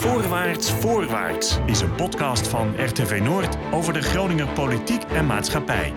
[0.00, 5.92] Voorwaarts, voorwaarts is een podcast van RTV Noord over de Groninger politiek en maatschappij.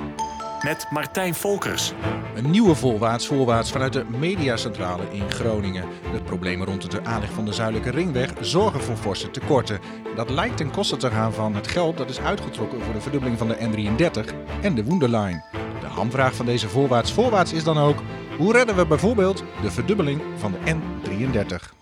[0.62, 1.94] Met Martijn Volkers.
[2.36, 5.86] Een nieuwe voorwaarts, voorwaarts vanuit de mediacentrale in Groningen.
[6.12, 9.80] De problemen rond de aanleg van de zuidelijke ringweg zorgen voor forse tekorten.
[10.16, 13.38] Dat lijkt ten koste te gaan van het geld dat is uitgetrokken voor de verdubbeling
[13.38, 15.44] van de N33 en de Wonderline.
[15.80, 17.98] De hamvraag van deze voorwaarts, voorwaarts is dan ook:
[18.38, 21.81] hoe redden we bijvoorbeeld de verdubbeling van de N33?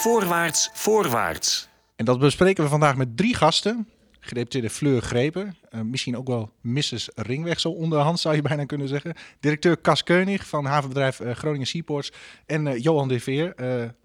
[0.00, 1.68] Voorwaarts, voorwaarts.
[1.96, 3.88] En dat bespreken we vandaag met drie gasten.
[4.20, 7.10] Gedeputeerde Fleur Grepen, uh, misschien ook wel Mrs.
[7.14, 9.14] Ringweg, zo onderhand zou je bijna kunnen zeggen.
[9.40, 12.12] Directeur Cas Keunig van havenbedrijf uh, Groningen Seaports.
[12.46, 13.54] En uh, Johan de Veer,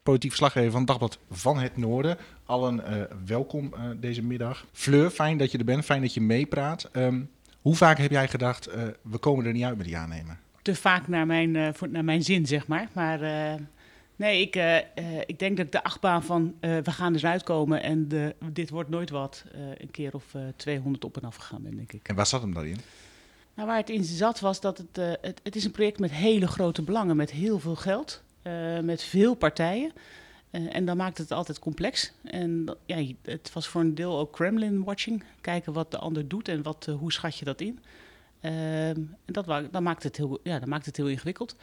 [0.04, 2.18] politiek verslaggever van Dagblad van het Noorden.
[2.46, 2.84] Allen
[3.26, 4.66] welkom deze middag.
[4.72, 6.90] Fleur, fijn dat je er bent, fijn dat je meepraat.
[6.92, 7.30] Um,
[7.62, 8.70] hoe vaak heb jij gedacht,
[9.02, 10.40] we komen er niet uit met die aannemen?
[10.62, 11.52] Te vaak naar mijn,
[11.90, 12.88] naar mijn zin, zeg maar.
[12.94, 13.20] Maar
[14.16, 14.82] Nee, ik, uh, uh,
[15.26, 18.70] ik denk dat ik de achtbaan van uh, we gaan eruit komen en de, dit
[18.70, 19.46] wordt nooit wat,
[19.78, 22.08] een keer of 200 op en af gegaan ben, denk ik.
[22.08, 22.80] En waar zat hem dan in?
[23.54, 26.48] Nou, waar het in zat was dat het, het, het, is een project met hele
[26.48, 28.24] grote belangen, met heel veel geld,
[28.82, 29.92] met veel partijen.
[30.52, 32.12] en dan maakt het altijd complex.
[32.24, 35.24] En ja, het was voor een deel ook Kremlin-watching.
[35.42, 37.80] Kijken wat de ander doet en wat, hoe schat je dat in.
[38.42, 41.56] en dat, dat, maakt het heel, ja, dat maakt het heel ingewikkeld.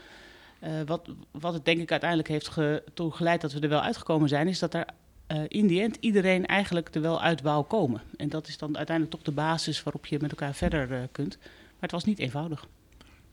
[0.64, 2.50] Uh, wat, wat het denk ik uiteindelijk heeft
[2.94, 4.86] toe geleid dat we er wel uitgekomen zijn, is dat er
[5.28, 8.02] uh, in die end iedereen eigenlijk er wel uit wou komen.
[8.16, 11.38] En dat is dan uiteindelijk toch de basis waarop je met elkaar verder uh, kunt.
[11.38, 12.66] Maar het was niet eenvoudig.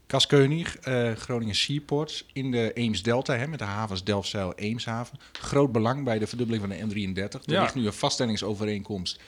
[0.05, 0.77] Kas Keunig,
[1.16, 5.19] Groningen Seaports in de Eems Delta, hè, met de havens Delfzijl, Eemshaven.
[5.31, 7.16] Groot belang bij de verdubbeling van de N33.
[7.16, 7.61] Er ja.
[7.61, 9.19] ligt nu een vaststellingsovereenkomst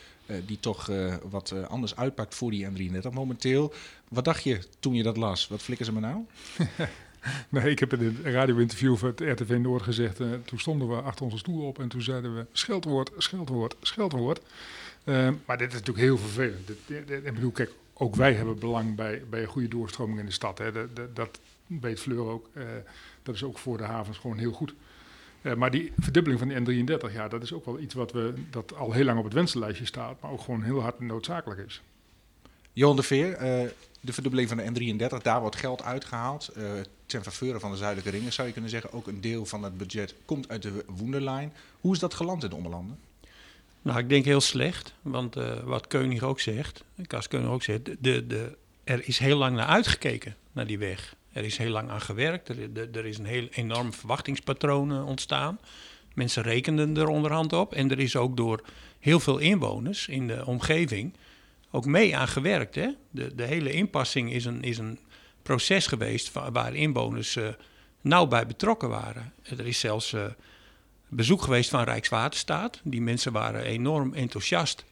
[0.45, 0.89] die toch
[1.29, 3.73] wat anders uitpakt voor die N33 momenteel.
[4.09, 5.47] Wat dacht je toen je dat las?
[5.47, 6.25] Wat flikken ze me nou?
[7.49, 10.19] Nee, ik heb in een radio-interview van het RTV Noord gezegd.
[10.19, 14.41] Uh, toen stonden we achter onze stoel op en toen zeiden we: scheldwoord, scheldwoord, scheldwoord.
[15.03, 16.69] Uh, maar dit is natuurlijk heel vervelend.
[17.25, 20.57] Ik bedoel, kijk, ook wij hebben belang bij, bij een goede doorstroming in de stad.
[20.57, 20.71] Hè.
[20.71, 22.49] Dat, dat, dat weet Fleur ook.
[22.53, 22.63] Uh,
[23.23, 24.73] dat is ook voor de havens gewoon heel goed.
[25.57, 28.75] maar die verdubbeling van de N33, ja, dat is ook wel iets wat we, dat
[28.75, 31.81] al heel lang op het wensenlijstje staat, maar ook gewoon heel hard noodzakelijk is.
[32.73, 33.37] Johan de Veer,
[34.01, 36.49] de verdubbeling van de N33, daar wordt geld uitgehaald.
[36.57, 36.63] Uh,
[37.05, 38.93] ten faveur van de zuidelijke ringen zou je kunnen zeggen.
[38.93, 41.53] Ook een deel van het budget komt uit de Woenderlijn.
[41.79, 42.99] Hoe is dat geland in de Ommelanden?
[43.81, 44.93] Nou, ik denk heel slecht.
[45.01, 49.37] Want uh, wat Keunig ook zegt, Kas Keunig ook zegt, de, de, er is heel
[49.37, 51.15] lang naar uitgekeken, naar die weg.
[51.31, 52.49] Er is heel lang aan gewerkt.
[52.95, 55.59] Er, is een heel enorm verwachtingspatroon uh, ontstaan.
[56.13, 57.73] Mensen rekenden er onderhand op.
[57.73, 58.63] En er is ook door
[58.99, 61.13] heel veel inwoners in de omgeving
[61.71, 62.75] ook mee aan gewerkt.
[62.75, 62.87] Hè?
[63.09, 64.99] De, de hele inpassing is een, is een
[65.41, 67.47] proces geweest waar inwoners uh,
[68.01, 69.33] nauw bij betrokken waren.
[69.43, 70.25] Er is zelfs uh,
[71.07, 72.81] bezoek geweest van Rijkswaterstaat.
[72.83, 74.85] Die mensen waren enorm enthousiast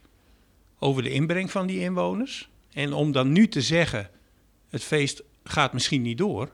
[0.78, 2.50] over de inbreng van die inwoners.
[2.72, 4.10] En om dan nu te zeggen,
[4.68, 6.52] het feest gaat misschien niet door...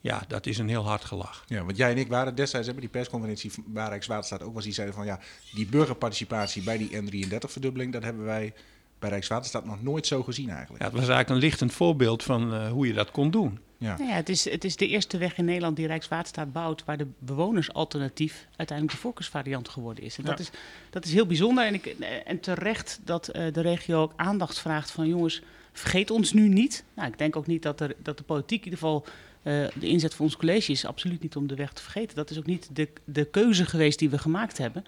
[0.00, 1.44] Ja, dat is een heel hard gelach.
[1.46, 4.64] Ja, want jij en ik waren destijds hebben die persconferentie waar Rijkswaterstaat ook was.
[4.64, 5.20] Die zeiden van ja,
[5.54, 8.54] die burgerparticipatie bij die N33-verdubbeling, dat hebben wij
[8.98, 10.82] bij Rijkswaterstaat nog nooit zo gezien eigenlijk.
[10.82, 13.58] Ja, het was eigenlijk een lichtend voorbeeld van uh, hoe je dat kon doen.
[13.78, 13.96] Ja.
[13.96, 16.84] Nou ja, het, is, het is de eerste weg in Nederland die Rijkswaterstaat bouwt...
[16.84, 20.18] waar de bewonersalternatief uiteindelijk de voorkeursvariant geworden is.
[20.18, 20.50] En dat, is,
[20.90, 21.66] dat is heel bijzonder.
[21.66, 21.86] En, ik,
[22.24, 25.08] en terecht dat uh, de regio ook aandacht vraagt van...
[25.08, 25.42] jongens,
[25.72, 26.84] vergeet ons nu niet.
[26.94, 29.06] Nou, ik denk ook niet dat, er, dat de politiek in ieder geval...
[29.42, 32.16] Uh, de inzet van ons college is absoluut niet om de weg te vergeten.
[32.16, 34.84] Dat is ook niet de, de keuze geweest die we gemaakt hebben.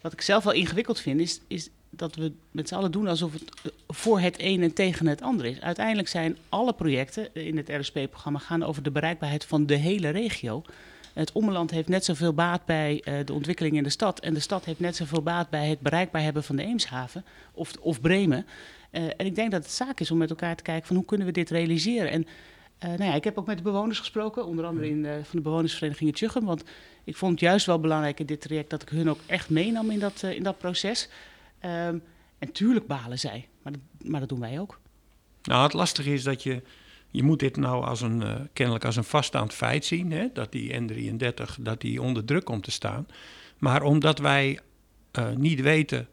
[0.00, 3.32] wat ik zelf wel ingewikkeld vind, is, is dat we met z'n allen doen alsof
[3.32, 5.60] het eh, voor het een en tegen het ander is.
[5.60, 10.62] Uiteindelijk zijn alle projecten in het RSP-programma gaan over de bereikbaarheid van de hele regio.
[11.12, 14.20] Het Ommeland heeft net zoveel baat bij uh, de ontwikkeling in de stad.
[14.20, 17.72] En de stad heeft net zoveel baat bij het bereikbaar hebben van de Eemshaven of,
[17.80, 18.46] of Bremen.
[18.92, 21.04] Uh, en ik denk dat het zaak is om met elkaar te kijken van hoe
[21.04, 22.10] kunnen we dit realiseren.
[22.10, 22.26] En
[22.78, 26.14] nou ja, ik heb ook met de bewoners gesproken, onder andere in, van de bewonersvereniging
[26.14, 26.44] Tjuchem.
[26.44, 26.64] Want
[27.04, 29.90] ik vond het juist wel belangrijk in dit traject dat ik hun ook echt meenam
[29.90, 31.08] in dat, in dat proces.
[31.64, 32.02] Um,
[32.38, 34.80] en tuurlijk balen zij, maar dat, maar dat doen wij ook.
[35.42, 36.62] Nou, het lastige is dat je,
[37.10, 40.52] je moet dit nou als een, uh, kennelijk als een vaststaand feit zien, hè, dat
[40.52, 43.06] die N33 dat die onder druk komt te staan.
[43.58, 44.58] Maar omdat wij
[45.18, 46.08] uh, niet weten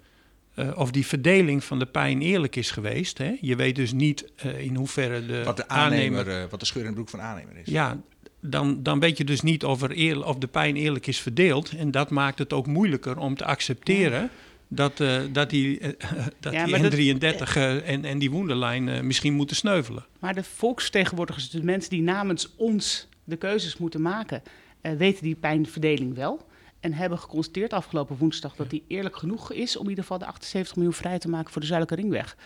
[0.55, 4.31] uh, of die verdeling van de pijn eerlijk is geweest, hè, je weet dus niet
[4.57, 7.57] in hoeverre de, wat de aannemer, aannemer wat de scheur in de broek van aannemer
[7.57, 7.67] is.
[7.67, 8.01] Ja,
[8.39, 11.71] dan, dan weet je dus niet of, er eer, of de pijn eerlijk is verdeeld.
[11.75, 14.21] En dat maakt het ook moeilijker om te accepteren.
[14.21, 14.29] Ja
[14.73, 15.89] dat, uh, dat die, uh,
[16.39, 20.05] dat ja, die N33 dat, uh, en, en die Woenderlijn misschien moeten sneuvelen.
[20.19, 24.43] Maar de volksvertegenwoordigers, de mensen die namens ons de keuzes moeten maken,
[24.81, 26.49] weten die pijnverdeling wel.
[26.79, 30.25] en hebben geconstateerd afgelopen woensdag dat die eerlijk genoeg is om in ieder geval de
[30.25, 32.37] 78 miljoen vrij te maken voor de Zuidelijke Ringweg.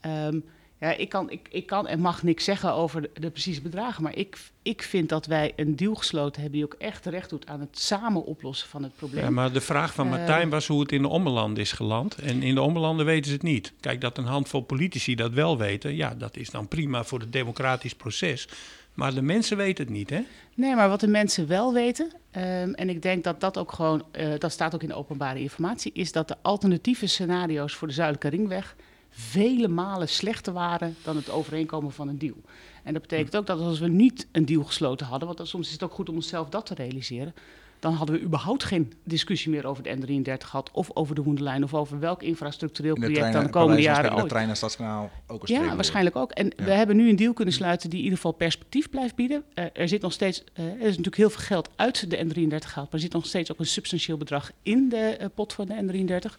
[0.00, 0.40] Ehm,
[0.80, 4.02] ja, ik kan, ik, ik kan en mag niks zeggen over de, de, precieze bedragen.
[4.02, 7.46] Maar ik, ik vind dat wij een deal gesloten hebben die ook echt terecht doet
[7.46, 9.24] aan het samen oplossen van het probleem.
[9.24, 12.14] Ja, maar de vraag van Martijn was hoe het in de ommeland is geland.
[12.14, 13.72] En in de ommelanden weten ze het niet.
[13.80, 17.32] Kijk, dat een handvol politici dat wel weten, ja, dat is dan prima voor het
[17.32, 18.48] democratisch proces.
[18.94, 20.20] Maar de mensen weten het niet, hè?
[20.54, 24.04] Nee, maar wat de mensen wel weten, um, en ik denk dat dat ook gewoon,
[24.12, 27.94] uh, dat staat ook in de openbare informatie, is dat de alternatieve scenario's voor de
[27.94, 28.76] Zuidelijke Ringweg
[29.10, 32.36] vele malen slechter waren dan het overeenkomen van een deal.
[32.82, 35.72] En dat betekent ook dat als we niet een deal gesloten hadden, want soms is
[35.72, 37.34] het ook goed om onszelf dat te realiseren,
[37.80, 41.64] dan hadden we überhaupt geen discussie meer over de N33 gehad, of over de Hoenderlijn,
[41.64, 44.16] of over welk infrastructureel project dan de komende jaren.
[44.16, 46.30] De trein naar Stadskanaal ook een Ja, waarschijnlijk ook.
[46.30, 46.64] En ja.
[46.64, 49.44] we hebben nu een deal kunnen sluiten die in ieder geval perspectief blijft bieden.
[49.54, 52.48] Uh, er zit nog steeds, uh, er is natuurlijk heel veel geld uit de N33
[52.48, 55.66] gehaald, maar er zit nog steeds ook een substantieel bedrag in de uh, pot van
[55.66, 56.36] de N33.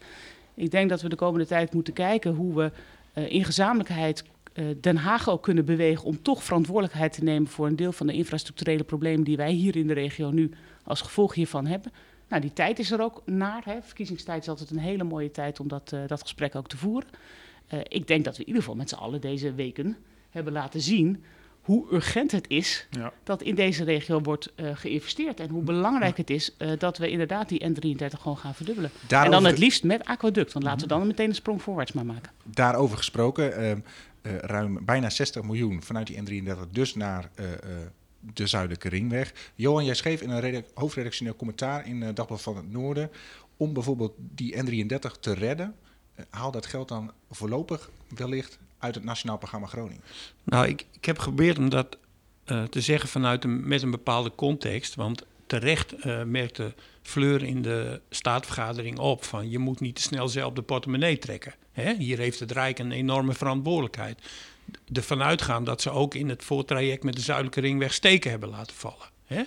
[0.62, 2.72] Ik denk dat we de komende tijd moeten kijken hoe we
[3.16, 4.24] uh, in gezamenlijkheid
[4.54, 8.08] uh, Den Haag ook kunnen bewegen om toch verantwoordelijkheid te nemen voor een deel van
[8.08, 10.52] de infrastructurele problemen die wij hier in de regio nu
[10.84, 11.92] als gevolg hiervan hebben.
[12.28, 13.62] Nou, die tijd is er ook naar.
[13.66, 13.81] Hè.
[13.81, 17.10] Verkiezingstijd is altijd een hele mooie tijd om dat, uh, dat gesprek ook te voeren.
[17.88, 19.98] ik denk dat we in ieder geval met z'n allen deze weken
[20.30, 21.24] hebben laten zien
[21.62, 23.13] hoe urgent het is ja.
[23.24, 25.40] dat in deze regio wordt uh, geïnvesteerd.
[25.40, 28.92] En hoe belangrijk het is uh, dat we inderdaad die N33 gewoon gaan verdubbelen.
[29.08, 29.38] Daarover...
[29.38, 30.54] En dan het liefst met aquaduct.
[30.54, 32.31] Want laten we dan meteen een sprong voorwaarts maar maken.
[32.44, 33.78] Daarover gesproken,
[34.22, 37.30] uh, ruim bijna 60 miljoen vanuit die N33 dus naar
[38.19, 39.34] de Zuidelijke Ringweg.
[39.56, 43.12] Johan, jij schreef in een hoofdredactioneel commentaar in Dagblad van het Noorden...
[43.58, 45.75] om bijvoorbeeld die N33 te redden...
[46.30, 50.04] haal dat geld dan voorlopig wellicht uit het Nationaal Programma Groningen?
[50.44, 51.98] Nou, ik, ik heb geprobeerd om dat
[52.45, 54.95] uh, te zeggen vanuit een, met een bepaalde context.
[54.95, 60.28] Want terecht uh, merkte Fleur in de staatsvergadering op van je moet niet te snel
[60.28, 61.54] zelf de portemonnee trekken.
[61.72, 61.94] Hè?
[61.95, 64.22] Hier heeft het Rijk een enorme verantwoordelijkheid.
[64.94, 68.75] Ervan uitgaan dat ze ook in het voortraject met de Zuidelijke Ringweg steken hebben laten
[68.75, 69.10] vallen.
[69.25, 69.44] Hè?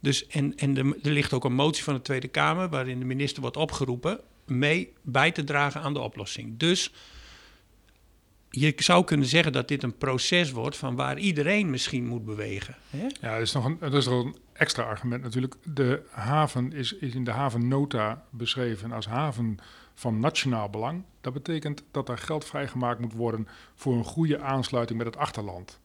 [0.00, 3.42] Dus, en en er ligt ook een motie van de Tweede Kamer waarin de minister
[3.42, 6.58] wordt opgeroepen mee bij te dragen aan de oplossing.
[6.58, 6.92] Dus
[8.60, 12.76] je zou kunnen zeggen dat dit een proces wordt van waar iedereen misschien moet bewegen.
[12.90, 13.06] Hè?
[13.20, 15.54] Ja, dat is nog een, dat is nog een extra argument natuurlijk.
[15.74, 19.58] De haven is, is in de havennota beschreven als haven
[19.94, 21.02] van nationaal belang.
[21.20, 25.80] Dat betekent dat er geld vrijgemaakt moet worden voor een goede aansluiting met het achterland.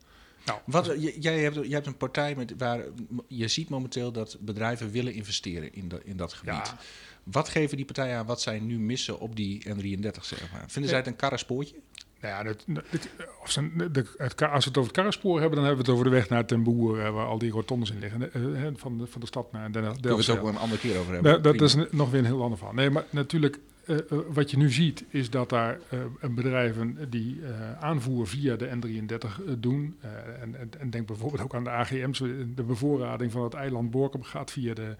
[0.45, 2.83] Nou, Wat, jij, hebt, jij hebt een partij met, waar
[3.27, 6.67] je ziet momenteel dat bedrijven willen investeren in, de, in dat gebied.
[6.67, 6.77] Ja.
[7.23, 10.21] Wat geven die partijen aan wat zij nu missen op die N33?
[10.21, 10.63] Zeg maar?
[10.67, 11.75] Vinden zij het een karrespoortje?
[12.21, 13.09] Nou ja, het, het,
[13.41, 15.99] of ze, de, het, als we het over het karrenspoor hebben, dan hebben we het
[15.99, 18.97] over de weg naar Ten Boer, uh, waar al die rotondes in liggen, uh, van,
[18.97, 19.99] de, van de stad naar Den Delft.
[19.99, 21.31] Kunnen we het ook wel een andere keer over hebben.
[21.31, 22.75] dat, dat is nog weer een heel ander verhaal.
[22.75, 23.97] Nee, maar natuurlijk, uh,
[24.33, 25.79] wat je nu ziet, is dat daar
[26.21, 27.41] bedrijven die
[27.79, 29.97] aanvoer via de N33 doen,
[30.41, 32.19] en, en, en, denk bijvoorbeeld ook aan de AGM's,
[32.55, 34.95] de bevoorrading van het eiland Borkum gaat via de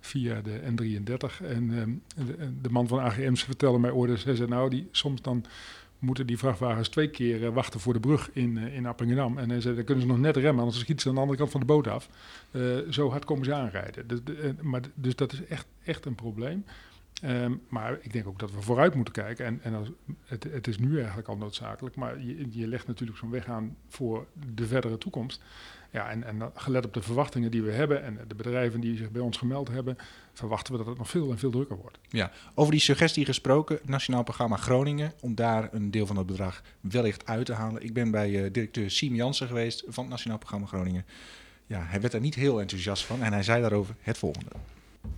[0.00, 1.46] via de N33.
[1.46, 1.68] En
[2.14, 5.44] de, de, man van AGM's vertelde mij ooit, hij zei nou, die soms dan
[6.04, 9.38] moeten die vrachtwagens twee keer uh, wachten voor de brug in, uh, in Appingedam.
[9.38, 11.38] En hij zei, dan kunnen ze nog net remmen, anders schieten ze aan de andere
[11.38, 12.08] kant van de boot af.
[12.50, 14.06] Uh, zo hard komen ze aanrijden.
[14.06, 14.20] Dus,
[14.60, 16.64] maar, dus dat is echt, echt een probleem.
[17.24, 19.46] Um, maar ik denk ook dat we vooruit moeten kijken.
[19.46, 19.90] En, en als,
[20.24, 23.76] het, het, is nu eigenlijk al noodzakelijk, maar je, je legt natuurlijk zo'n weg aan
[23.88, 25.42] voor de verdere toekomst.
[25.94, 29.10] Ja, en, en gelet op de verwachtingen die we hebben en de bedrijven die zich
[29.10, 29.96] bij ons gemeld hebben,
[30.32, 31.98] verwachten we dat het nog veel en veel drukker wordt.
[32.08, 36.62] Ja, over die suggestie gesproken, Nationaal Programma Groningen, om daar een deel van het bedrag
[36.80, 37.82] wellicht uit te halen.
[37.82, 41.04] Ik ben bij uh, directeur Siem Jansen geweest van het Nationaal Programma Groningen.
[41.66, 44.50] Ja, hij werd er niet heel enthousiast van en hij zei daarover het volgende.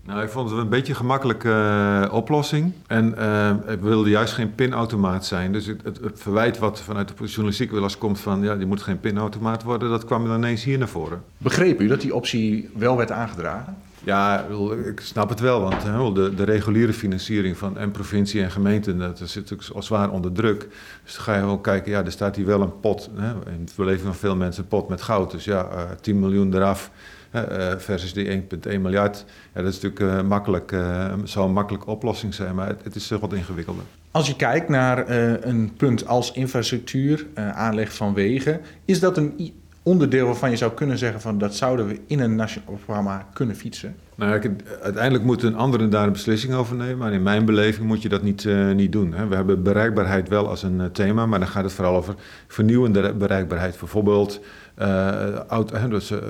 [0.07, 2.73] Nou, ik vond het een beetje een gemakkelijke uh, oplossing.
[2.87, 5.53] En uh, ik wilde juist geen pinautomaat zijn.
[5.53, 8.43] Dus het, het, het, verwijt wat vanuit de journalistiek wel eens komt van...
[8.43, 11.23] ja, die moet geen pinautomaat worden, dat kwam dan ineens hier naar voren.
[11.39, 13.77] Begreep u dat die optie wel werd aangedragen?
[14.05, 14.47] Ja,
[14.85, 18.97] ik snap het wel, want hè, de, de, reguliere financiering van en provincie en gemeente,
[18.97, 20.69] dat zit natuurlijk al zwaar onder druk.
[21.05, 23.61] Dus dan ga je gewoon kijken, ja, er staat hier wel een pot, hè, in
[23.61, 25.31] het beleving van veel mensen een pot met goud.
[25.31, 26.91] Dus ja, uh, 10 miljoen eraf
[27.79, 29.25] versus die 1,1 miljard.
[29.55, 30.71] Ja, dat is natuurlijk uh, makkelijk,
[31.25, 33.85] zou een makkelijke oplossing zijn, maar het, het is wat ingewikkelder.
[34.11, 35.11] Als je kijkt naar
[35.47, 39.55] een punt als infrastructuur, aanleg van wegen, is dat een
[39.87, 43.57] onderdeel waarvan je zou kunnen zeggen van dat zouden we in een nationaal programma kunnen
[43.57, 43.97] fietsen?
[44.15, 44.41] Nou,
[44.83, 46.99] uiteindelijk moet een andere daar een beslissing over nemen.
[46.99, 49.13] Maar in mijn beleving moet je dat niet, uh, niet doen.
[49.13, 49.27] Hè.
[49.27, 52.15] We hebben bereikbaarheid wel als een uh, thema, maar dan gaat het vooral over
[52.47, 53.79] vernieuwende bereikbaarheid.
[53.79, 54.66] Bijvoorbeeld eh,
[55.49, 56.23] auto, hè, dus, eh, eh,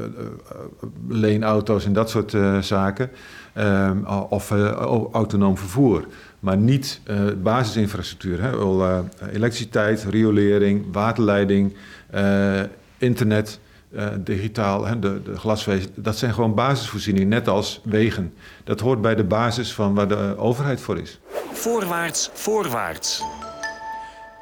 [1.08, 3.10] leenauto's en dat soort eh, zaken.
[3.54, 6.06] Ehm, of eh, au- autonoom vervoer.
[6.40, 8.40] Maar niet eh, basisinfrastructuur.
[8.42, 8.98] Hè, eh,
[9.32, 11.74] elektriciteit, riolering, waterleiding,
[12.10, 12.60] eh,
[12.98, 13.60] internet,
[13.94, 15.90] eh, digitaal, hè, de, de glasvezel.
[15.94, 18.32] Dat zijn gewoon basisvoorzieningen, net als wegen.
[18.64, 21.20] Dat hoort bij de basis van waar de overheid voor is.
[21.52, 23.22] Voorwaarts, voorwaarts.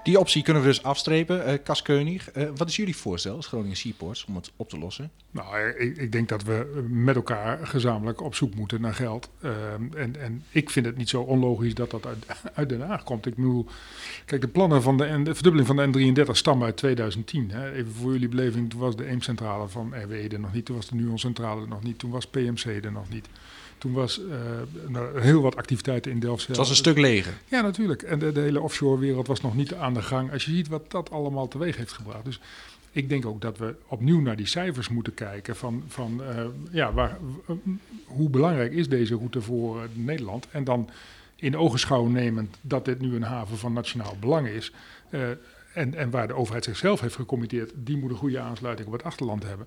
[0.04, 1.44] Die optie kunnen we dus afstrepen.
[1.44, 4.78] Eh Kas Keunig, eh, wat is jullie voorstel als Groningen Seaports om het op te
[4.78, 5.10] lossen?
[5.30, 9.30] Nou, ik, ik denk dat we met elkaar gezamenlijk op zoek moeten naar geld.
[9.40, 13.04] Ehm, en, en ik vind het niet zo onlogisch dat dat uit, uit Den Haag
[13.04, 13.26] komt.
[13.26, 13.66] Ik bedoel,
[14.24, 17.50] kijk, de plannen van de, de verdubbeling van de N33 stammen uit 2010.
[17.50, 17.72] Hè.
[17.72, 20.64] Even voor jullie beleving, toen was de Eemcentrale van RWE er nog niet.
[20.64, 21.98] Toen was de Nuon-centrale er nog niet.
[21.98, 23.28] Toen was PMC er nog niet.
[23.84, 24.36] Toen was eh,
[24.88, 26.46] nou, heel wat activiteiten in Delft.
[26.46, 27.32] Het was een stuk leger.
[27.48, 28.02] Ja, natuurlijk.
[28.02, 30.32] En de, de hele offshore-wereld was nog niet aan de gang.
[30.32, 32.24] Als je ziet wat dat allemaal teweeg heeft gebracht.
[32.24, 32.40] Dus
[32.90, 35.56] ik denk ook dat we opnieuw naar die cijfers moeten kijken.
[35.56, 37.18] Van, van eh, ja, waar,
[38.04, 40.46] hoe belangrijk is deze route voor eh, Nederland?
[40.50, 40.90] En dan
[41.36, 44.72] in ogenschouw nemend dat dit nu een haven van nationaal belang is.
[45.74, 49.04] en, en waar de overheid zichzelf heeft gecommitteerd, die moet een goede aansluiting op het
[49.04, 49.66] achterland hebben.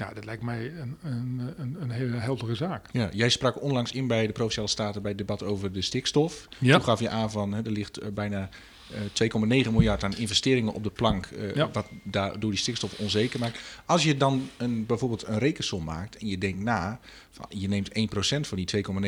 [0.00, 2.86] Nou, dat lijkt mij een, een, een, een hele heldere zaak.
[2.92, 6.48] Ja, jij sprak onlangs in bij de Provinciale Staten bij het debat over de stikstof.
[6.58, 6.74] Ja.
[6.74, 8.48] Toen gaf je aan van hè, er ligt eh, bijna
[8.90, 11.70] eh, 2,9 miljard aan investeringen op de plank, eh, Ja.
[11.72, 13.58] wat daar door die stikstof onzeker maakt.
[13.84, 17.88] Als je dan een, bijvoorbeeld een rekensom maakt en je denkt na, van, je neemt
[17.92, 18.66] 1% van die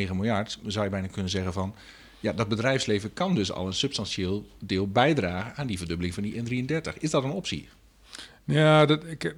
[0.08, 1.74] 2,9 miljard, dan zou je bijna kunnen zeggen van,
[2.20, 6.42] ja, dat bedrijfsleven kan dus al een substantieel deel bijdragen aan die verdubbeling van die
[6.42, 6.98] N33.
[6.98, 7.68] Is dat een optie?
[8.44, 9.34] Ja, dat, ik,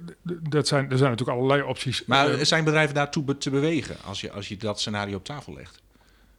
[0.49, 2.05] dat zijn, er zijn natuurlijk allerlei opties.
[2.05, 5.23] Maar Eh, zijn bedrijven daartoe be- te bewegen als je, als je dat scenario op
[5.25, 5.83] tafel legt?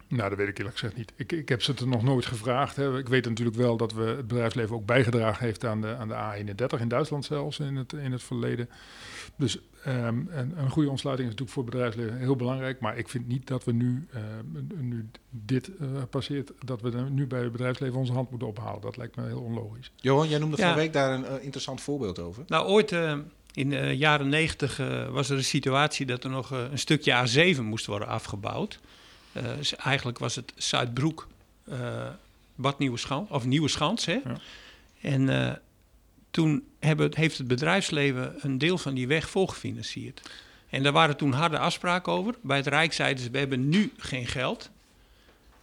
[0.08, 1.12] Nou, dat weet ik eerlijk gezegd niet.
[1.16, 2.76] Ik, ik heb ze het er nog nooit gevraagd.
[2.76, 2.98] Hè.
[2.98, 6.14] Ik weet natuurlijk wel dat we het bedrijfsleven ook bijgedragen heeft aan de, aan de
[6.74, 8.68] A31 in Duitsland zelfs in het, in het verleden.
[9.36, 12.80] Dus ehm, een, een goede ontsluiting is natuurlijk voor het bedrijfsleven heel belangrijk.
[12.80, 17.10] Maar ik vind niet dat we nu, ehm, nu dit eh, passeert, dat we er
[17.10, 18.80] nu bij het bedrijfsleven onze hand moeten ophalen.
[18.80, 19.92] Dat lijkt me heel onlogisch.
[19.96, 20.66] Johan, jij noemde Ja.
[20.66, 22.44] van week daar een eh, interessant voorbeeld over.
[22.46, 23.18] Nou, ooit eh,
[23.52, 27.60] in de jaren negentig eh, was er een situatie dat er nog een stukje A7
[27.62, 28.80] moest worden afgebouwd.
[29.32, 31.26] Eh, dus eigenlijk was het Zuidbroek,
[31.64, 32.08] eh
[32.54, 34.04] Bad Nieuwe Schans, of Nieuwe Schans.
[34.04, 34.12] Hè?
[34.12, 34.36] Ja.
[35.00, 35.52] En eh,
[36.36, 40.30] toen hebben, heeft het bedrijfsleven een deel van die weg volgefinancierd.
[40.68, 42.34] En daar waren toen harde afspraken over.
[42.40, 44.70] Bij het Rijk zeiden ze, we hebben nu geen geld.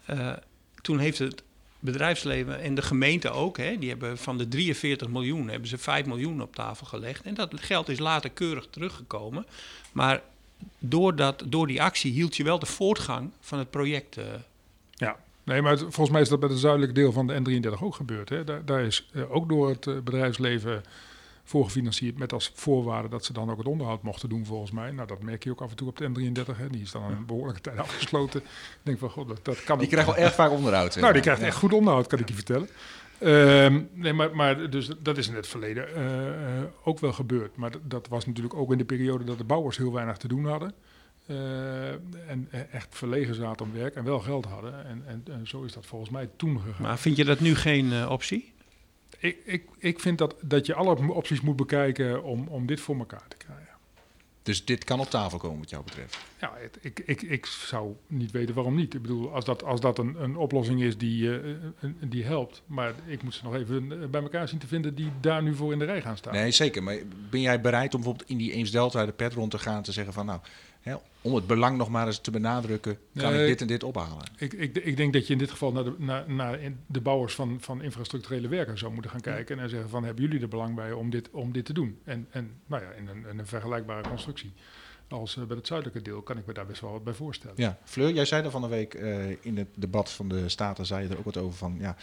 [0.05, 0.33] Eh,
[0.81, 1.43] toen heeft het
[1.79, 6.05] bedrijfsleven en de gemeente ook, hè, die hebben van de 43 miljoen hebben ze 5
[6.05, 7.25] miljoen op tafel gelegd.
[7.25, 9.45] En dat geld is later keurig teruggekomen.
[9.91, 10.21] Maar
[10.79, 14.17] door, dat, door die actie hield je wel de voortgang van het project.
[14.17, 14.25] eh,
[14.91, 17.81] Ja, nee, maar het- volgens mij is dat bij het zuidelijke deel van de N33
[17.83, 18.29] ook gebeurd.
[18.29, 18.43] Hè.
[18.43, 20.83] Daar, daar is eh, ook door het eh, bedrijfsleven
[21.43, 24.91] voor gefinancierd met als voorwaarde dat ze dan ook het onderhoud mochten doen volgens mij.
[24.91, 26.57] Nou, dat merk je ook af en toe op de N33.
[26.57, 26.69] Hè.
[26.69, 28.39] Die is dan een behoorlijke tijd afgesloten.
[28.41, 28.47] Ik
[28.83, 30.95] denk van, god, dat, dat kan Die krijgt wel erg vaak onderhoud.
[30.95, 32.69] Nou, die krijgt echt goed onderhoud, kan ik je vertellen.
[33.19, 37.55] Ehm, nee, maar, maar dus dat is in het verleden eh, ook wel gebeurd.
[37.57, 40.45] Maar dat was natuurlijk ook in de periode dat de bouwers heel weinig te doen
[40.45, 40.73] hadden.
[41.25, 41.89] Eh,
[42.29, 44.85] en eh, echt verlegen zaten om werk en wel geld hadden.
[44.85, 46.81] En, en, en zo is dat volgens mij toen gegaan.
[46.81, 48.53] maar vind je dat nu geen eh, optie?
[49.19, 52.97] Ik, ik, ik vind dat, dat je alle opties moet bekijken om, om dit voor
[52.97, 53.61] elkaar te krijgen.
[54.43, 56.17] Dus dit kan op tafel komen wat jou betreft.
[56.39, 58.93] Ja, het- ik, ik, ik zou niet weten waarom niet.
[58.93, 62.61] Ik bedoel, als dat, als dat een, een oplossing is die, eh, een- die helpt.
[62.65, 65.71] Maar ik moet ze nog even bij elkaar zien te vinden die daar nu voor
[65.73, 66.33] in de rij gaan staan.
[66.33, 66.83] Nee, zeker.
[66.83, 66.97] Maar
[67.29, 70.13] ben jij bereid om bijvoorbeeld in die Eems-Delta de pet rond te gaan te zeggen
[70.13, 70.39] van nou,
[71.23, 74.25] om het belang nog maar eens te benadrukken, kan ik dit en dit ophalen?
[74.37, 77.35] Ik, ik, ik denk dat je in dit geval naar de, naar, naar de bouwers
[77.35, 79.59] van, van infrastructurele werken zou moeten gaan kijken.
[79.59, 81.99] En zeggen van, hebben jullie er belang bij om dit, om dit te doen?
[82.03, 84.53] En, en nou ja, in een, in een vergelijkbare constructie
[85.13, 87.55] als eh, bij het zuidelijke deel kan ik me daar best wel wat bij voorstellen.
[87.57, 90.85] Ja, Fleur, jij zei er van de week eh, in het debat van de Staten,
[90.85, 91.95] zei je er ook wat over van ja,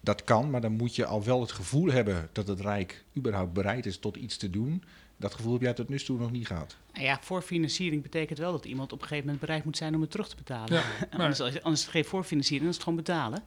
[0.00, 3.52] dat kan, maar dan moet je al wel het gevoel hebben dat het Rijk überhaupt
[3.52, 4.82] bereid is tot iets te doen.
[5.16, 6.76] Dat gevoel heb jij tot nu toe nog niet gehad.
[6.92, 10.00] Nou ja, voorfinanciering betekent wel dat iemand op een gegeven moment bereid moet zijn om
[10.00, 10.72] het terug te betalen.
[10.72, 13.42] Ja, anders, anders is het geen voorfinanciering, dan is het gewoon betalen.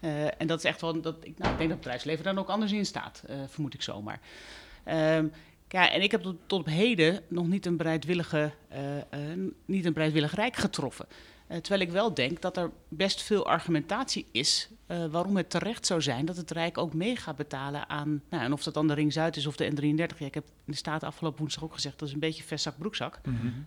[0.00, 2.38] Eh, en dat is echt wel, dat, ik, nou, ik denk dat het bedrijfsleven dan
[2.38, 4.20] ook anders in staat, eh, vermoed ik zomaar.
[4.84, 5.26] Ehm,
[5.72, 9.84] ja, en ik heb tot, tot op heden nog niet een bereidwillige, eh, eh, niet
[9.84, 11.06] een bereidwillig rijk getroffen.
[11.46, 15.86] Eh, terwijl ik wel denk dat er best veel argumentatie is eh, waarom het terecht
[15.86, 18.86] zou zijn dat het Rijk ook mee gaat betalen aan, nou, en of dat dan
[18.88, 20.18] de Ring Zuid is of de N33.
[20.18, 22.78] Ja, ik heb in de Staten afgelopen woensdag ook gezegd, dat is een beetje vestzak
[22.78, 23.20] broekzak.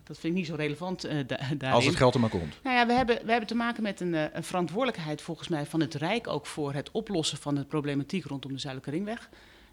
[0.04, 1.70] Dat vind ik niet zo relevant eh, da- daarin.
[1.70, 2.58] Als het geld er maar komt.
[2.62, 5.80] Nou ja, we hebben, we hebben te maken met een, een verantwoordelijkheid volgens mij van
[5.80, 9.28] het Rijk ook voor het oplossen van de problematiek rondom de Zuidelijke Ringweg.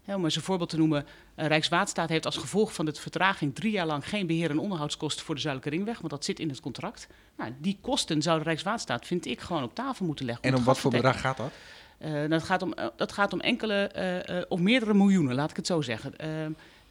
[0.06, 1.06] Om eens een voorbeeld te noemen,
[1.36, 5.24] uh, Rijkswaterstaat heeft als gevolg van de vertraging drie jaar lang geen beheer- en onderhoudskosten
[5.24, 7.06] voor de Zuidelijke Ringweg, want dat zit in het contract.
[7.36, 10.44] Nou, die kosten zou de Rijkswaterstaat, vind ik, gewoon op tafel moeten leggen.
[10.44, 11.50] En om wat voor bedrag gaat dat?
[11.98, 13.90] Uh, dat, gaat om, dat gaat om enkele
[14.30, 16.14] uh, of meerdere miljoenen, laat ik het zo zeggen.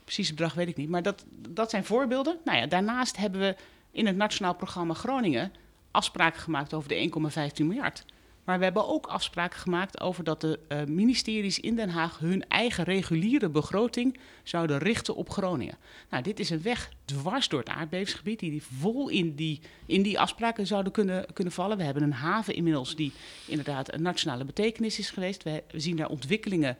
[0.04, 2.38] precies het bedrag weet ik niet, maar dat, dat zijn voorbeelden.
[2.44, 3.56] Nou ja, daarnaast hebben we
[3.92, 5.52] in het Nationaal Programma Groningen
[5.92, 7.12] afspraken gemaakt over de
[7.60, 8.06] 1,15 miljard.
[8.44, 12.48] Maar we hebben ook afspraken gemaakt over dat de uh, ministeries in Den Haag hun
[12.48, 15.78] eigen reguliere begroting zouden richten op Groningen.
[16.10, 20.20] Nou, dit is een weg dwars door het aardbevingsgebied die vol in die, in die
[20.20, 21.78] afspraken zouden kunnen, kunnen vallen.
[21.78, 23.12] We hebben een haven inmiddels die
[23.48, 25.44] inderdaad een nationale betekenis is geweest.
[25.44, 26.78] We, we zien daar ontwikkelingen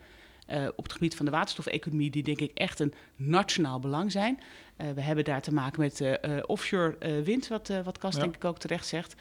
[0.50, 4.40] uh, op het gebied van de waterstofeconomie die denk ik echt een nationaal belang zijn.
[4.78, 8.22] Uh, we hebben daar te maken met offshore wind, wat, wat Kas ja.
[8.22, 9.16] denk ik ook terecht zegt.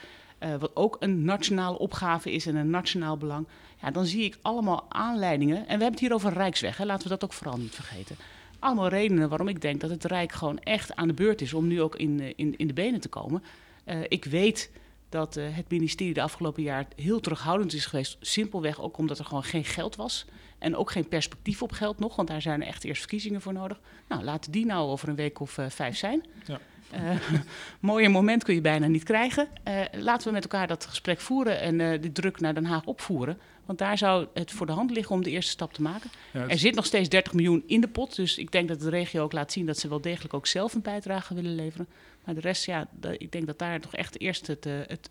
[0.45, 3.47] Uh, wat ook een nationale opgave is en een nationaal belang.
[3.83, 5.57] Ja, dan zie ik allemaal aanleidingen.
[5.57, 8.17] En we hebben het hier over Rijksweg, hè, laten we dat ook vooral niet vergeten.
[8.59, 11.67] Allemaal redenen waarom ik denk dat het Rijk gewoon echt aan de beurt is om
[11.67, 13.43] nu ook in, in, in de benen te komen.
[13.87, 14.71] Uh, ik weet
[15.09, 18.17] dat het ministerie de afgelopen jaar heel terughoudend is geweest.
[18.21, 20.25] Simpelweg ook omdat er gewoon geen geld was.
[20.59, 23.81] En ook geen perspectief op geld nog, want daar zijn echt eerst verkiezingen voor nodig.
[24.09, 26.25] Nou, laten die nou over een week of vijf zijn.
[26.47, 26.61] Ja.
[27.03, 27.41] Uh,
[27.81, 29.49] mooier moment kun je bijna niet krijgen.
[29.69, 32.85] Uh, laten we met elkaar dat gesprek voeren en uh, de druk naar Den Haag
[32.85, 33.39] opvoeren.
[33.65, 36.11] Want daar zou het voor de hand liggen om de eerste stap te maken.
[36.33, 38.17] Ja, er zit nog steeds 30 miljoen in de pot.
[38.17, 40.75] Dus ik denk dat de regio ook laat zien dat ze wel degelijk ook zelf
[40.75, 41.87] een bijdrage willen leveren.
[42.25, 45.09] Maar de rest, ja, ik denk dat daar toch echt eerst het, het,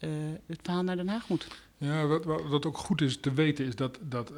[0.48, 1.48] het verhaal naar Den Haag moet.
[1.78, 4.38] Ja, wat, wat ook goed is te weten is dat, dat uh,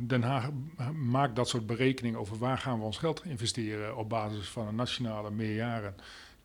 [0.00, 0.50] Den Haag
[0.94, 4.74] maakt dat soort berekeningen over waar gaan we ons geld investeren op basis van een
[4.74, 5.94] nationale meerjaren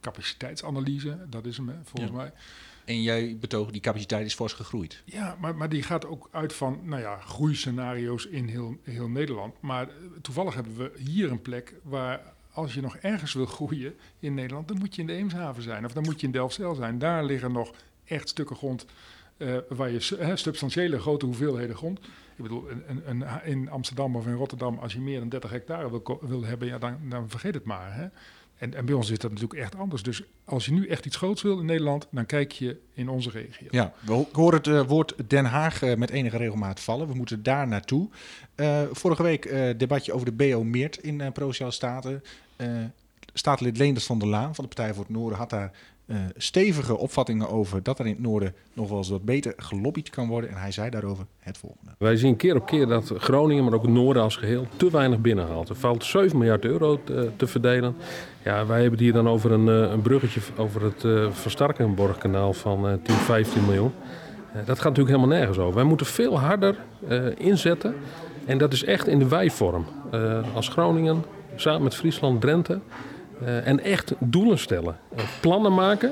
[0.01, 1.17] capaciteitsanalyse.
[1.29, 2.17] Dat is hem volgens ja.
[2.17, 2.31] mij.
[2.85, 5.01] En jij betoogt die capaciteit is fors gegroeid.
[5.05, 9.61] Ja, maar, maar die gaat ook uit van nou ja, groeiscenario's in heel, heel Nederland.
[9.61, 9.87] Maar
[10.21, 14.67] toevallig hebben we hier een plek waar als je nog ergens wil groeien in Nederland,
[14.67, 15.85] dan moet je in de Eemshaven zijn.
[15.85, 16.99] Of dan moet je in Delfzijl zijn.
[16.99, 17.73] Daar liggen nog
[18.05, 18.85] echt stukken grond
[19.37, 19.99] uh, waar je
[20.35, 21.99] substantiële grote hoeveelheden grond.
[22.35, 25.89] Ik bedoel, een, een, in Amsterdam of in Rotterdam, als je meer dan 30 hectare
[25.89, 27.95] wil, wil hebben, ja, dan, dan vergeet het maar.
[27.95, 28.07] Hè.
[28.57, 30.03] En, bij ons is dat natuurlijk echt anders.
[30.03, 33.29] Dus als je nu echt iets groots wil in Nederland, dan kijk je in onze
[33.29, 33.67] regio.
[33.71, 37.07] Ja, we horen het uh, woord Den Haag uh, met enige regelmaat vallen.
[37.07, 38.09] We moeten daar naartoe.
[38.55, 42.23] Uh, vorige week debatje over de BO Meert in Provinciale Staten.
[43.33, 45.71] Staatslid Leenders van der Laan van de Partij voor het Noorden had daar
[46.07, 50.09] uh, stevige opvattingen over dat er in het noorden nog wel eens wat beter gelobbyd
[50.09, 50.49] kan worden.
[50.49, 51.91] En hij zei daarover het volgende.
[51.97, 55.19] Wij zien keer op keer dat Groningen, maar ook het noorden als geheel, te weinig
[55.19, 55.69] binnenhaalt.
[55.69, 57.95] Er valt 7 miljard euro te, te verdelen.
[58.43, 62.93] Ja, wij hebben het hier dan over een, een bruggetje over het uh, van uh,
[63.03, 63.91] 10, 15 miljoen.
[64.53, 65.75] dat gaat natuurlijk helemaal nergens over.
[65.75, 66.77] Wij moeten veel harder
[67.37, 67.95] inzetten.
[68.45, 69.85] En dat is echt in de wijvorm.
[70.53, 71.23] als Groningen,
[71.55, 72.79] samen met Friesland, Drenthe.
[73.41, 74.97] Uh, en echt doelen stellen.
[75.15, 76.11] Uh, plannen maken.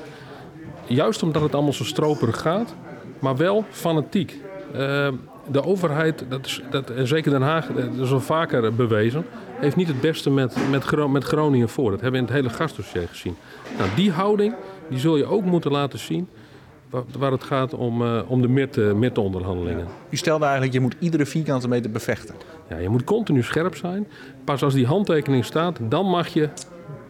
[0.88, 2.76] Juist omdat het allemaal zo stroperig gaat.
[3.20, 4.40] Maar wel fanatiek.
[4.76, 5.08] Uh,
[5.52, 9.26] de overheid, dat is, dat, en zeker Den Haag, dat is al vaker bewezen.
[9.60, 11.92] Heeft niet het beste met, met, Gro met Groningen voor.
[11.92, 13.36] Dat hebben we in het hele gastdossier gezien.
[13.78, 14.56] Nou, die houding
[14.90, 16.28] die zul je ook moeten laten zien
[16.90, 19.86] waar, waar het gaat om, om de MIT-onderhandelingen.
[19.86, 19.92] Ja.
[20.10, 22.36] U stelde eigenlijk, je moet iedere vierkante meter bevechten.
[22.70, 24.08] Ja, je moet continu scherp zijn.
[24.44, 26.50] Pas als die handtekening staat, dan mag je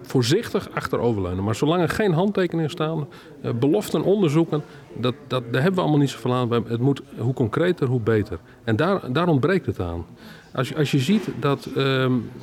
[0.05, 1.43] voorzichtig achteroverleunen.
[1.43, 3.07] Maar zolang er geen handtekeningen staan,
[3.45, 4.63] uh, beloften, onderzoeken,
[4.93, 6.51] dat, dat, daar hebben we allemaal niet zoveel aan.
[6.51, 8.39] Het moet hoe concreter, hoe beter.
[8.63, 10.05] En daar, daar ontbreekt het aan.
[10.53, 11.69] Als je, als je ziet dat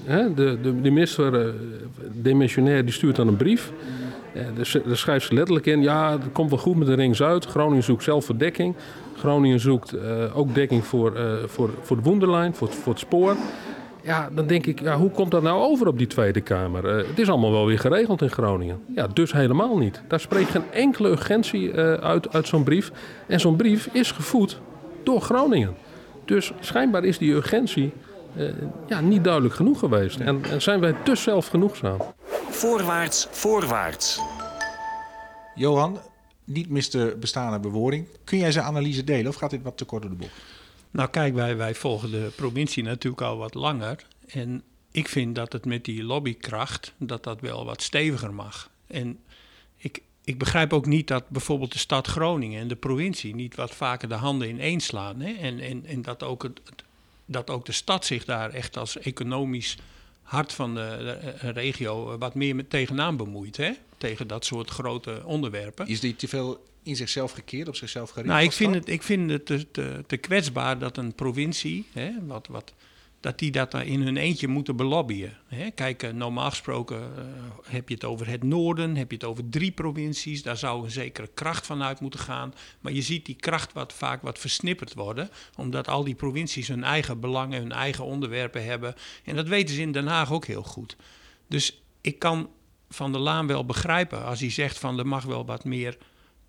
[0.05, 1.55] hè, de, de, de minister
[2.67, 3.73] uh, die stuurt dan een brief.
[4.35, 4.43] Uh,
[4.87, 7.45] daar schrijft ze letterlijk in, ja, het komt wel goed met de Ring Zuid.
[7.45, 8.75] Groningen zoekt zelf verdekking.
[9.17, 9.97] Groningen zoekt
[10.35, 11.13] ook dekking voor,
[11.47, 13.37] voor, voor de Woenderlijn, voor, voor het spoor.
[14.03, 16.99] Ja, dan denk ik, ja, hoe komt dat nou over op die Tweede Kamer?
[16.99, 18.83] Uh, het is allemaal wel weer geregeld in Groningen.
[18.95, 20.03] Ja, dus helemaal niet.
[20.09, 22.93] Daar spreekt geen enkele urgentie uh, uit, uit zo'n brief.
[23.27, 24.61] En zo'n brief is gevoed
[25.03, 25.75] door Groningen.
[26.25, 27.93] Dus schijnbaar is die urgentie
[28.37, 28.51] uh,
[28.87, 30.21] ja, niet duidelijk genoeg geweest.
[30.21, 31.99] En, en zijn wij te zelfgenoegzaam.
[32.49, 34.21] Voorwaarts, voorwaarts.
[35.55, 35.99] Johan,
[36.45, 38.07] niet mis de bestaande bewoording.
[38.25, 40.33] Kun jij zijn analyse delen of gaat dit wat te kort door de bocht?
[40.93, 44.07] Nou kijk, wij, wij volgen de provincie natuurlijk al wat langer.
[44.27, 48.71] En ik vind dat het met die lobbykracht, dat dat wel wat steviger mag.
[48.87, 49.19] En
[49.77, 53.75] ik, ik begrijp ook niet dat bijvoorbeeld de stad Groningen en de provincie niet wat
[53.75, 55.21] vaker de handen ineen slaan.
[55.21, 55.33] Hè?
[55.33, 56.61] En, en, en dat, ook het,
[57.25, 59.77] dat ook de stad zich daar echt als economisch
[60.23, 63.57] hart van de, regio wat meer tegenaan bemoeit.
[63.57, 63.73] Hè?
[64.03, 65.87] Tegen dat soort grote onderwerpen.
[65.87, 68.29] Is die te veel in zichzelf gekeerd, op zichzelf gericht?
[68.29, 72.11] Nou, ik vind, het, ik vind het te, te, te kwetsbaar dat een provincie, hè,
[72.27, 72.73] wat, wat
[73.23, 75.37] dat die dat in hun eentje moeten belobbyen.
[75.47, 75.71] Hè?
[75.71, 77.25] Kijk, uh, normaal gesproken uh,
[77.65, 80.43] heb je het over het noorden, heb je het over drie provincies.
[80.43, 82.55] Daar zou een zekere kracht van uit moeten gaan.
[82.81, 86.85] Maar je ziet die kracht wat, vaak wat versnipperd worden, omdat al die provincies hun
[86.85, 88.95] eigen belangen, hun eigen onderwerpen hebben.
[89.25, 90.97] En dat weten ze in Den Haag ook heel goed.
[91.47, 92.49] Dus ik kan
[92.93, 95.99] Van der Laan wel begrijpen als hij zegt van er mag wel wat meer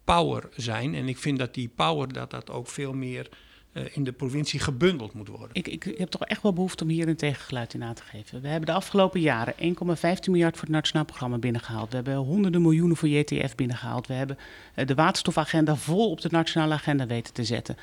[0.04, 0.96] power zijn.
[0.96, 3.30] En ik vind dat die power dat dat ook veel meer
[3.74, 5.50] in de provincie gebundeld moet worden.
[5.52, 8.42] Ik, ik, heb toch echt wel behoefte om hier een tegengeluid in aan te geven.
[8.42, 9.60] We hebben de afgelopen jaren 1,15
[10.26, 11.90] miljard voor het Nationaal Programma binnengehaald.
[11.90, 14.08] We hebben honderden miljoenen voor JTF binnengehaald.
[14.08, 14.38] We hebben
[14.76, 17.78] uh, de waterstofagenda vol op de nationale agenda weten te zetten.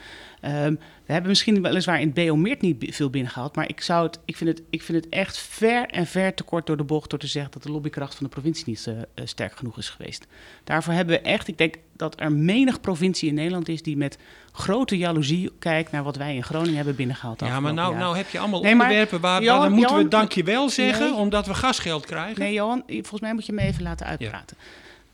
[0.44, 3.56] Um, we hebben misschien weliswaar in het BO-meert niet veel binnengehaald.
[3.56, 6.42] Maar ik, zou het, ik, vind het, ik vind het echt ver en ver te
[6.42, 8.94] kort door de bocht door te zeggen dat de lobbykracht van de provincie niet uh,
[9.24, 10.26] sterk genoeg is geweest.
[10.64, 14.18] Daarvoor hebben we echt, ik denk dat er menig provincie in Nederland is die met
[14.60, 17.40] grote jaloezie kijkt naar wat wij in Groningen hebben binnengehaald.
[17.40, 20.10] Ja, maar nou, nou heb je allemaal nee, onderwerpen waar, Johan, dan moeten Johan, we
[20.10, 22.42] dankjewel zeggen nee, omdat we gasgeld krijgen.
[22.42, 24.56] Nee, Johan, volgens mij moet je me even laten uitpraten.
[24.60, 24.66] Ja.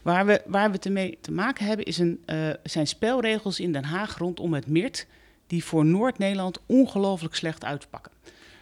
[0.03, 3.73] Waar we, waar we te mee te maken hebben is een, uh, zijn spelregels in
[3.73, 5.07] Den Haag rondom het MIRT
[5.47, 8.13] die voor Noord-Nederland ongelooflijk slecht uitpakken.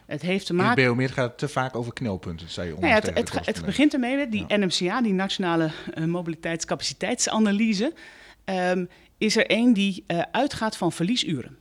[0.06, 0.82] Het heeft te maken.
[0.82, 2.74] In het gaat het te vaak over knelpunten, zei je.
[2.74, 4.56] Nou ja, het, het, het, begint ermee met die ja.
[4.56, 7.92] NMCA, die Nationale uh, Mobiliteitscapaciteitsanalyse.
[8.44, 11.58] Um, is er één die uh, uitgaat van verliesuren.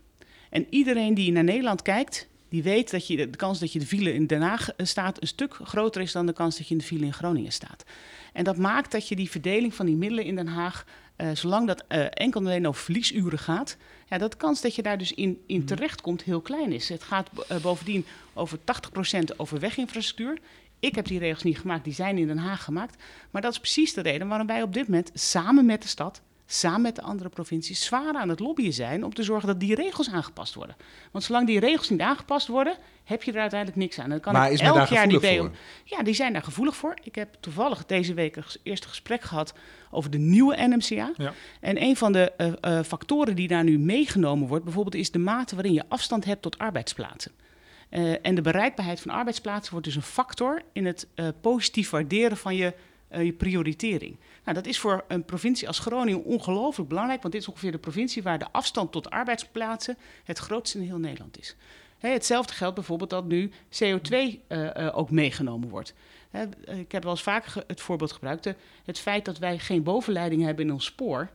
[0.50, 3.86] En iedereen die naar Nederland kijkt, die weet dat je, de kans dat je de
[3.86, 6.80] file in Den Haag staat een stuk groter is dan de kans dat je in
[6.80, 7.84] de file in Groningen staat.
[8.34, 10.86] En dat maakt dat je die verdeling van die middelen in Den Haag,
[11.18, 13.78] uh, zolang dat uh, enkel en alleen over verliesuren gaat,
[14.10, 15.66] ja, dat de kans dat je daar dus in, in mm.
[15.66, 16.90] terechtkomt heel klein is.
[16.90, 20.40] Het gaat uh, bovendien over 80% over weginfrastructuur.
[20.80, 23.04] Ik heb die regels niet gemaakt, die zijn in Den Haag gemaakt.
[23.32, 26.22] Maar dat is precies de reden waarom wij op dit moment samen met de stad
[26.54, 29.76] samen met de andere provincies zwaar aan het lobbyen zijn om te zorgen dat die
[29.76, 30.76] regels aangepast worden.
[31.12, 34.10] Want zolang die regels niet aangepast worden, heb je er uiteindelijk niks aan.
[34.10, 35.52] dan kan maar is elk daar jaar die BO.
[35.84, 36.98] Ja, die zijn daar gevoelig voor.
[37.04, 39.54] Ik heb toevallig deze week een eerste gesprek gehad
[39.92, 41.14] over de nieuwe NMCA.
[41.18, 41.34] Ja.
[41.60, 45.20] En een van de uh, uh, factoren die daar nu meegenomen wordt, bijvoorbeeld, is de
[45.20, 47.32] mate waarin je afstand hebt tot arbeidsplaatsen.
[47.90, 51.08] Uh, en de bereikbaarheid van arbeidsplaatsen wordt dus een factor in het
[51.42, 52.74] positief waarderen van je,
[53.22, 54.18] je prioritering.
[54.44, 57.78] Nou, dat is voor een provincie als Groningen ongelooflijk belangrijk, want dit is ongeveer de
[57.78, 61.56] provincie waar de afstand tot arbeidsplaatsen het grootste in heel Nederland is.
[61.98, 65.94] Hetzelfde geldt bijvoorbeeld dat nu CO2 uh, uh, ook meegenomen wordt.
[66.66, 68.54] Ik heb wel eens vaker het voorbeeld gebruikt.
[68.86, 71.30] Het feit dat wij geen bovenleiding hebben in ons spoor,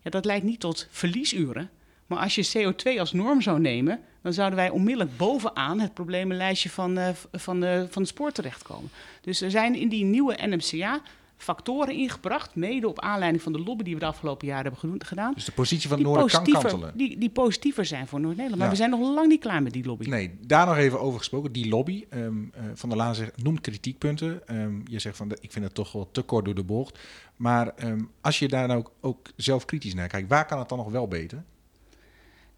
[0.00, 1.70] ja, dat leidt niet tot verliesuren.
[2.06, 6.70] Maar als je CO2 als norm zou nemen, dan zouden wij onmiddellijk bovenaan het probleemlijstje
[6.70, 8.90] van, uh, van, van het spoor terechtkomen.
[9.20, 11.02] Dus er zijn in die nieuwe NMCA
[11.36, 15.34] factoren ingebracht, mede op aanleiding van de lobby die we de afgelopen jaren hebben gedaan.
[15.34, 16.96] Dus de positie van het Noorden kan kantelen.
[16.96, 18.58] Die, die positiever zijn voor Noord-Nederland.
[18.58, 18.72] Maar ja.
[18.72, 20.08] we zijn nog lang niet klaar met die lobby.
[20.08, 21.52] Nee, daar nog even over gesproken.
[21.52, 24.42] Die lobby, um, uh, Van der Laan zegt, noemt kritiekpunten.
[24.60, 26.98] Um, je zegt van, de, ik vind het toch wel te kort door de bocht.
[27.36, 30.68] Maar um, als je daar nou ook, ook zelf kritisch naar kijkt, waar kan het
[30.68, 31.44] dan nog wel beter?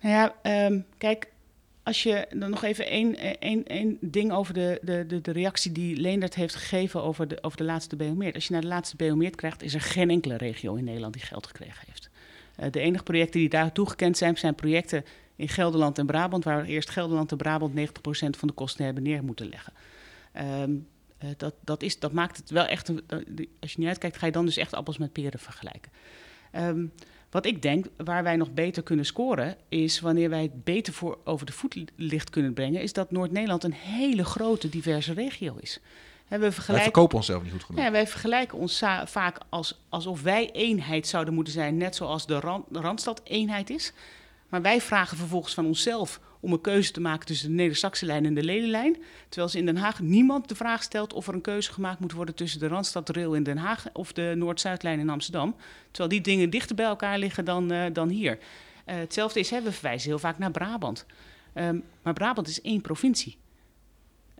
[0.01, 0.35] Nou ja,
[0.99, 1.31] kijk,
[1.87, 5.97] als je dan nog even één, één, één ding over de, de, de, reactie die
[5.97, 7.97] Leendert heeft gegeven over de, over de laatste.
[8.35, 11.23] Als je naar de laatste Beomeert krijgt, is er geen enkele regio in Nederland die
[11.23, 12.11] geld gekregen heeft.
[12.61, 15.05] Uh, de enige projecten die daar toegekend zijn, zijn projecten
[15.37, 17.83] in Gelderland en Brabant, waar eerst Gelderland en Brabant 90%
[18.39, 19.73] van de kosten hebben neer moeten leggen.
[20.63, 20.87] Um,
[21.25, 22.89] uh, dat, dat, is, dat maakt het wel echt,
[23.61, 25.93] als je niet uitkijkt, ga je dan dus echt appels met peren vergelijken.
[26.57, 26.93] Um,
[27.31, 31.19] wat ik denk, waar wij nog beter kunnen scoren, is wanneer wij het beter voor
[31.25, 35.81] over de voetlicht kunnen brengen, is dat Noord-Nederland een hele grote, diverse regio is.
[36.29, 37.83] we vergelijken, wij verkopen onszelf niet goed genoeg.
[37.83, 42.41] Ja, wij vergelijken ons vaak als, alsof wij eenheid zouden moeten zijn, net zoals de
[42.41, 43.93] Rand, Randstad eenheid is.
[44.49, 48.27] Maar wij vragen vervolgens van onszelf om een keuze te maken tussen de Neder-Saxe lijn
[48.27, 48.97] en de Ledenlijn.
[49.29, 52.13] Terwijl ze in Den Haag niemand de vraag stelt of er een keuze gemaakt moet
[52.13, 55.57] worden tussen de Randstadrail in Den Haag of de Noord-Zuidlijn in Amsterdam.
[55.91, 58.39] Terwijl die dingen dichter bij elkaar liggen dan, uh, dan hier.
[58.87, 61.07] Uh, hetzelfde is, hè, we verwijzen heel vaak naar Brabant.
[61.55, 63.37] Um, maar Brabant is één provincie.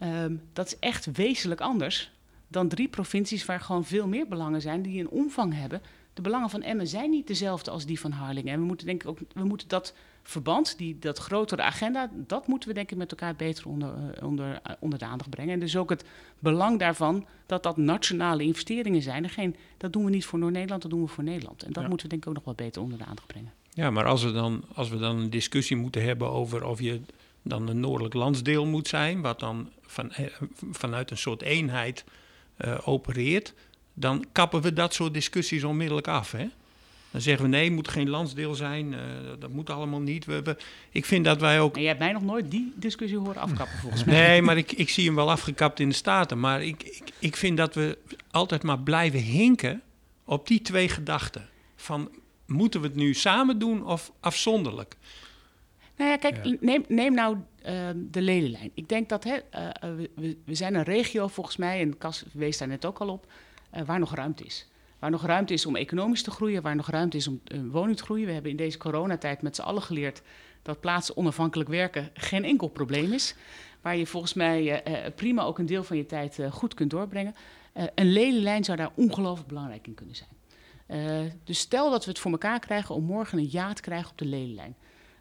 [0.03, 2.11] Um, dat is echt wezenlijk anders
[2.49, 5.81] dan drie provincies waar gewoon veel meer belangen zijn, die een omvang hebben.
[6.17, 8.53] De belangen van Emmen zijn niet dezelfde als die van Harlingen.
[8.53, 12.47] En we moeten denk ik ook, we moeten dat verband, die, dat grotere agenda, dat
[12.47, 13.93] moeten we denk ik met elkaar beter onder,
[14.25, 15.53] onder, uh, onder de aandacht brengen.
[15.53, 16.05] En dus ook het
[16.39, 19.25] belang daarvan dat dat nationale investeringen zijn.
[19.25, 21.63] En geen, dat doen we niet voor Noord-Nederland, dat doen we voor Nederland.
[21.63, 21.89] En dat ja.
[21.89, 23.53] moeten we denk ik ook nog wel beter onder de aandacht brengen.
[23.71, 27.01] Ja, maar als we, dan, als we dan een discussie moeten hebben over of je
[27.43, 30.27] dan een noordelijk landsdeel moet zijn, wat dan van, eh,
[30.71, 32.05] vanuit een soort eenheid
[32.59, 33.55] uh, opereert,
[33.99, 36.33] dan kappen we dat soort discussies onmiddellijk af.
[36.33, 36.47] Hè?
[37.11, 38.95] Dan zeggen we nee, het moet geen landsdeel zijn.
[38.95, 39.01] eh,
[39.39, 40.25] dat moet allemaal niet.
[40.25, 40.57] We, we-
[40.91, 43.79] ik vind dat wij ook En jij hebt mij nog nooit die discussie horen afkappen,
[43.79, 44.15] volgens mij.
[44.29, 46.41] Nee, maar ik, ik zie hem wel afgekapt in de Staten.
[46.41, 47.99] Maar ik, ik, ik vind dat we
[48.31, 49.83] altijd maar blijven hinken
[50.25, 51.49] op die twee gedachten.
[51.77, 52.11] Van,
[52.47, 54.97] moeten we het nu samen doen of afzonderlijk?
[55.97, 56.57] Nou ja, kijk, Ja.
[56.61, 57.75] Neem, neem nou eh,
[58.11, 58.71] de ledenlijn.
[58.75, 62.59] Ik denk dat hè, eh, we- we, zijn een regio volgens mij, en Cas wees
[62.59, 63.27] daar net ook al op,
[63.71, 64.69] waar nog ruimte is.
[64.99, 67.97] Waar nog ruimte is om economisch te groeien, waar nog ruimte is om eh, woning
[67.97, 68.27] te groeien.
[68.27, 70.23] We hebben in deze coronatijd met z'n allen geleerd
[70.63, 73.35] dat plaatsen onafhankelijk werken geen enkel probleem is.
[73.81, 76.75] Waar je volgens mij eh, eh, prima ook een deel van je tijd eh, goed
[76.75, 77.35] kunt doorbrengen.
[77.77, 80.31] Eh, een ledenlijn zou daar ongelooflijk belangrijk in kunnen zijn.
[80.87, 84.11] Eh, dus stel dat we het voor elkaar krijgen om morgen een ja te krijgen
[84.11, 84.77] op de ledenlijn.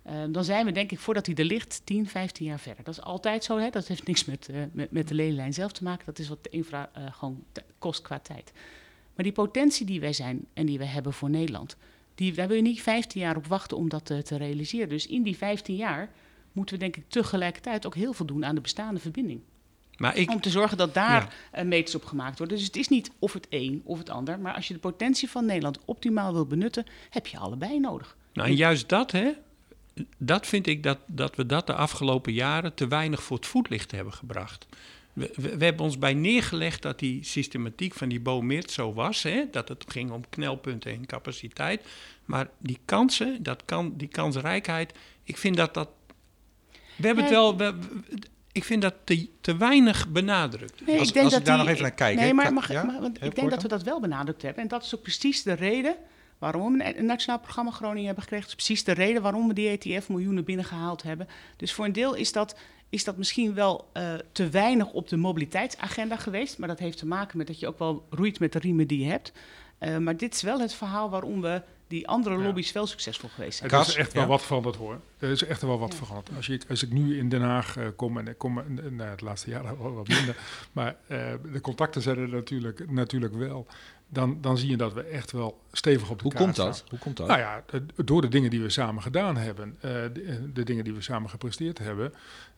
[0.05, 2.83] Eh, dan zijn we denk ik voordat hij er ligt 10, 15 jaar verder.
[2.83, 3.69] Dat is altijd zo, hè?
[3.69, 6.05] dat heeft niks met, eh, met, met de ledenlijn zelf te maken.
[6.05, 7.43] Dat is wat de infra eh, gewoon
[7.79, 8.51] kost qua tijd.
[9.15, 11.75] Maar die potentie die wij zijn en die we hebben voor Nederland,
[12.15, 14.89] die, daar wil je niet 15 jaar op wachten om dat eh, te realiseren.
[14.89, 16.09] Dus in die 15 jaar
[16.51, 19.39] moeten we denk ik tegelijkertijd ook heel veel doen aan de bestaande verbinding.
[19.97, 21.63] Maar ik, Om te zorgen dat daar Ja.
[21.63, 22.57] meters op gemaakt worden.
[22.57, 24.39] Dus het is niet of het een of het ander.
[24.39, 28.17] Maar als je de potentie van Nederland optimaal wil benutten, heb je allebei nodig.
[28.33, 29.31] nou, en juist dat, hè,
[30.17, 33.91] dat vind ik dat, dat we dat de afgelopen jaren te weinig voor het voetlicht
[33.91, 34.65] hebben gebracht.
[35.13, 39.23] We, we, we hebben ons bij neergelegd dat die systematiek van die Boomert zo was.
[39.23, 41.85] Hè, dat het ging om knelpunten en capaciteit.
[42.25, 45.89] Maar die kansen, dat kan, die kansrijkheid, ik vind dat dat...
[46.95, 47.57] We hebben het wel...
[47.57, 48.17] we- we-
[48.51, 50.85] ik vind dat te, te weinig benadrukt.
[50.85, 52.53] Nee, Als- ik denk als dat ik daar die- nog even naar kijk, Nee, maar,
[52.53, 52.83] mag, ja?
[52.83, 54.61] maar- want ik denk dat we dat wel benadrukt hebben.
[54.63, 55.95] En dat is ook precies de reden
[56.37, 58.47] waarom we een- nationaal programma Groningen hebben gekregen.
[58.49, 61.27] Dat is precies de reden waarom we die ETF miljoenen binnengehaald hebben.
[61.57, 62.55] Dus voor een deel is dat,
[62.89, 66.57] is dat misschien wel eh, te weinig op de mobiliteitsagenda geweest.
[66.57, 68.99] Maar dat heeft te maken met dat je ook wel roeit met de riemen die
[68.99, 69.31] je hebt.
[69.77, 72.43] Eh, maar dit is wel het verhaal waarom we die andere Ja.
[72.43, 73.69] lobby's wel succesvol geweest zijn.
[73.69, 74.27] Kas, is echt wel ja?
[74.29, 74.99] wat veranderd hoor.
[75.19, 75.97] Er is echt wel wat Ja.
[75.97, 76.35] veranderd.
[76.35, 79.09] Als, je, als ik nu in Den Haag eh, kom, en ik kom eh, nou,
[79.09, 80.35] het laatste jaar wel wat minder,
[80.71, 83.67] maar eh, de contacten zijn er natuurlijk, natuurlijk wel.
[84.09, 86.75] Dan, dan zie je dat we echt wel stevig op de Hoe kaart komt dat?
[86.75, 86.89] staan.
[86.89, 87.27] Hoe komt dat?
[87.27, 87.63] Nou ja,
[88.05, 91.29] door de dingen die we samen gedaan hebben, eh, de, de dingen die we samen
[91.29, 92.13] gepresteerd hebben.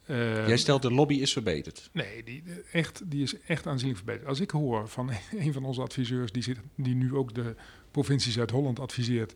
[0.06, 1.90] eh, Jij stelt de lobby is verbeterd.
[1.94, 4.28] Nee, die, echt, die is echt aanzienlijk verbeterd.
[4.28, 7.56] Als ik hoor van een van onze adviseurs, die, zit, die nu ook de
[7.92, 9.36] provincie Zuid-Holland adviseert.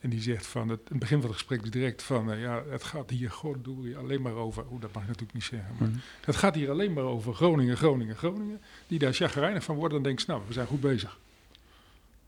[0.00, 2.84] En die zegt van het, het begin van het gesprek direct van eh, ja, het
[2.84, 4.64] gaat hier goddorie alleen maar over.
[4.70, 5.74] Oeh, dat mag ik natuurlijk niet zeggen.
[5.78, 5.88] Maar
[6.20, 8.60] het gaat hier alleen maar over Groningen, Groningen, Groningen.
[8.86, 11.18] Die daar chagrijnig van worden, dan denk je, nou, we zijn goed bezig.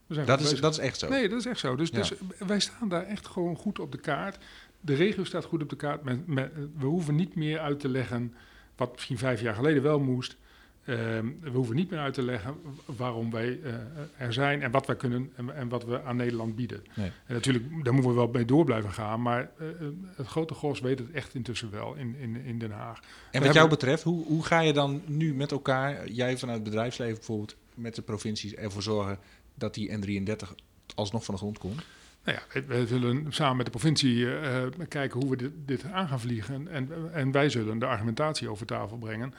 [0.07, 0.61] Dat is, bezig.
[0.61, 1.09] dat is echt zo.
[1.09, 1.77] Nee, dat is echt zo.
[1.77, 1.97] Dus, Ja.
[1.97, 4.39] dus wij staan daar echt gewoon goed op de kaart.
[4.81, 6.03] De regio staat goed op de kaart.
[6.05, 8.35] Met, met, we hoeven niet meer uit te leggen
[8.77, 10.37] wat misschien vijf jaar geleden wel moest.
[10.85, 13.73] Ehm, we hoeven niet meer uit te leggen waarom wij eh,
[14.17, 16.83] er zijn en wat wij kunnen en, en wat we aan Nederland bieden.
[16.95, 17.11] Nee.
[17.27, 19.23] En natuurlijk, daar moeten we wel mee door blijven gaan.
[19.23, 19.75] Maar eh, eh,
[20.17, 22.99] het grote gros weet het echt intussen wel in, in, in Den Haag.
[22.99, 26.59] En wat hebben- jou betreft, hoe, hoe ga je dan nu met elkaar, jij vanuit
[26.59, 29.19] het bedrijfsleven bijvoorbeeld, met de provincies ervoor zorgen
[29.57, 30.55] dat die N33
[30.95, 31.83] alsnog van de grond komt?
[32.25, 36.09] Nou ja, we, zullen samen met de provincie eh, kijken hoe we dit, dit aan
[36.09, 36.69] gaan vliegen.
[36.69, 39.35] En, en wij zullen de argumentatie over tafel brengen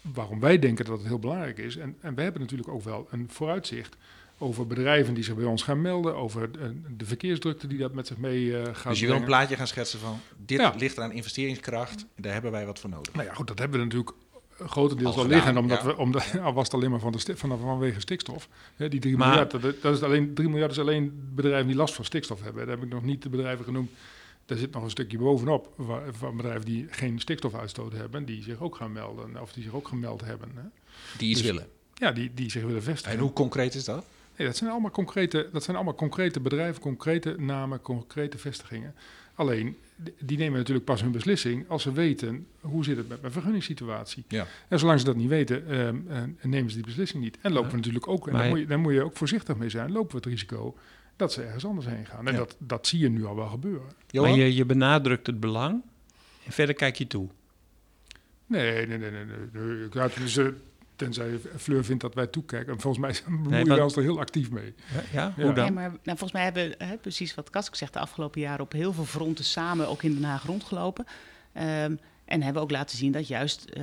[0.00, 1.76] waarom wij denken dat het heel belangrijk is.
[1.76, 3.96] En, en we hebben natuurlijk ook wel een vooruitzicht
[4.38, 8.06] over bedrijven die zich bij ons gaan melden, over eh, de verkeersdrukte die dat met
[8.06, 10.74] zich mee eh, gaat dus je wil een plaatje gaan schetsen van, dit Ja.
[10.78, 13.14] ligt aan investeringskracht, en daar hebben wij wat voor nodig.
[13.14, 14.16] Nou ja, goed, dat hebben we natuurlijk
[14.66, 15.86] grotendeels Al al liggen, omdat ja.
[15.86, 18.48] we, omdat, al was het alleen maar van de van, vanwege stikstof.
[18.76, 21.76] Hè, die 3 Maar- miljard, dat, dat is alleen, 3 miljard is alleen bedrijven die
[21.76, 22.66] last van stikstof hebben.
[22.66, 23.90] Daar heb ik nog niet de bedrijven genoemd.
[24.46, 28.60] Daar zit nog een stukje bovenop waar- van bedrijven die geen stikstofuitstoot hebben, die zich
[28.60, 30.48] ook gaan melden, of die zich ook gemeld hebben.
[30.54, 30.62] Hè.
[31.18, 31.66] Die iets Dus- willen.
[31.94, 33.12] Ja, die, die zich willen vestigen.
[33.16, 34.04] En hoe concreet is dat?
[34.36, 38.94] Nee, dat zijn allemaal concrete, dat zijn allemaal concrete bedrijven, concrete namen, concrete vestigingen.
[39.40, 39.76] Alleen,
[40.18, 44.24] die- nemen natuurlijk pas hun beslissing als ze weten hoe zit het met mijn vergunningssituatie.
[44.28, 44.46] Ja.
[44.68, 47.38] En zolang ze dat niet weten, ehm, eh, nemen ze die beslissing niet.
[47.40, 47.70] En lopen Ja.
[47.70, 49.92] we natuurlijk ook, en Maar- daar moet, je, daar moet je ook voorzichtig mee zijn,
[49.92, 50.76] lopen we het risico
[51.16, 52.26] dat ze ergens anders heen gaan.
[52.26, 52.38] En Ja.
[52.38, 53.88] dat, dat zie je nu al wel gebeuren.
[54.10, 54.30] Johan?
[54.30, 55.82] Maar je, je benadrukt het belang
[56.44, 57.28] en verder kijk je toe.
[58.46, 59.24] Nee, nee, nee, nee.
[59.24, 59.88] nee, nee.
[59.92, 60.54] Ja, tenminste,
[61.00, 62.72] tenzij Fleur vindt dat wij toekijken.
[62.72, 64.74] En volgens mij bemoeien Nee, wij ons er heel actief mee.
[64.92, 65.34] Ja, ja?
[65.36, 65.42] Ja.
[65.44, 65.64] hoe dan?
[65.64, 68.64] Nee, maar nou, volgens mij hebben we, hè, precies wat Kask zegt, de afgelopen jaren
[68.64, 71.06] op heel veel fronten samen ook in Den Haag rondgelopen.
[71.52, 73.82] Ehm, en hebben ook laten zien dat juist, eh,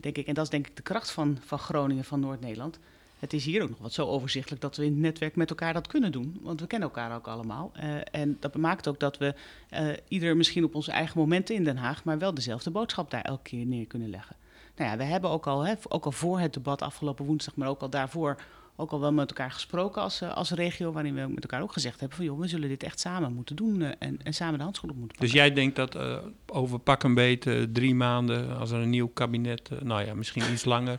[0.00, 2.78] denk ik, en dat is denk ik de kracht van, van Groningen, van Noord-Nederland.
[3.18, 5.72] Het is hier ook nog wat zo overzichtelijk dat we in het netwerk met elkaar
[5.72, 6.38] dat kunnen doen.
[6.42, 7.70] Want we kennen elkaar ook allemaal.
[7.74, 9.34] Eh, en dat maakt ook dat we
[9.68, 13.22] eh, ieder misschien op onze eigen momenten in Den Haag, maar wel dezelfde boodschap daar
[13.22, 14.36] elke keer neer kunnen leggen.
[14.76, 17.68] Nou ja, we hebben ook al, hè, ook al voor het debat afgelopen woensdag, maar
[17.68, 18.36] ook al daarvoor
[18.76, 21.72] ook al wel met elkaar gesproken als, eh, als regio, waarin we met elkaar ook
[21.72, 24.56] gezegd hebben van joh, we zullen dit echt samen moeten doen eh, en, en samen
[24.58, 25.46] de handschoenen moeten Dus pakken.
[25.46, 29.08] jij denkt dat eh, over pak een beet eh, drie maanden, als er een nieuw
[29.14, 30.98] kabinet, nou ja, misschien iets langer,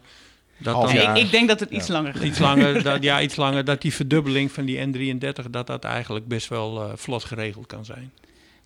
[0.57, 1.93] dat dan ik, ik denk dat het iets Ja.
[1.93, 2.23] langer gaat.
[2.23, 6.27] iets langer, dat, ja, iets langer, dat die verdubbeling van die N33, dat dat eigenlijk
[6.27, 8.11] best wel eh, vlot geregeld kan zijn.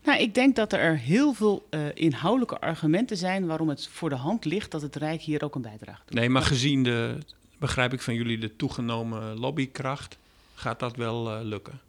[0.04, 4.16] Nou, ik denk dat er heel veel eh, inhoudelijke argumenten zijn waarom het voor de
[4.16, 6.16] hand ligt dat het Rijk hier ook een bijdrage doet.
[6.16, 7.18] Nee, maar gezien de,
[7.58, 10.18] begrijp ik van jullie, de toegenomen lobbykracht,
[10.54, 11.80] gaat dat wel eh, lukken.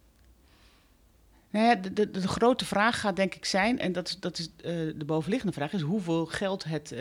[1.50, 4.38] Nou ja, de, de, de grote vraag gaat denk ik zijn, en dat is, dat
[4.38, 6.94] is eh, de bovenliggende vraag, is hoeveel geld het,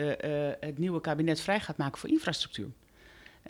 [0.60, 2.68] het nieuwe kabinet vrij gaat maken voor infrastructuur.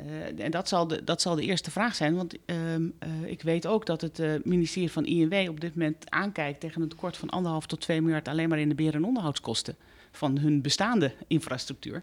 [0.06, 3.42] Eh, en dat zal, de, dat zal de eerste vraag zijn, want ehm, eh, ik
[3.42, 7.16] weet ook dat het eh, ministerie van INW op dit moment aankijkt tegen een tekort
[7.16, 9.76] van anderhalf tot 2 miljard alleen maar in de beheer- en onderhoudskosten
[10.12, 12.02] van hun bestaande infrastructuur.